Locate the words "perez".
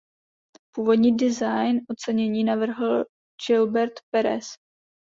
4.11-4.45